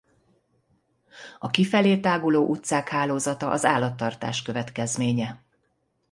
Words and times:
A 1.39 1.49
kifelé 1.49 1.97
táguló 1.99 2.45
utcák 2.47 2.89
hálózata 2.89 3.49
az 3.49 3.65
állattartás 3.65 4.41
következménye. 4.41 5.41